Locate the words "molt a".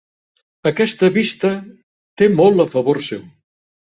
2.39-2.67